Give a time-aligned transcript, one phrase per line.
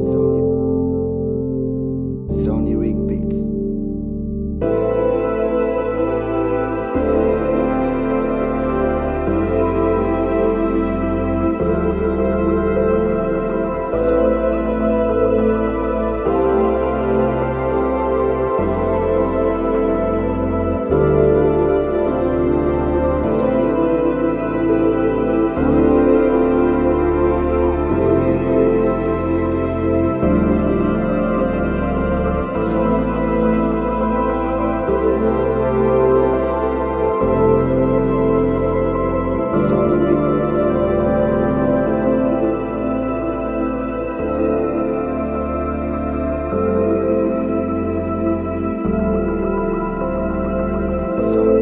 [0.00, 0.39] So
[51.20, 51.59] So.